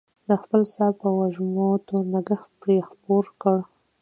[0.27, 3.61] د خپل ساه په وږمو تور نګهت پرې خپور کړه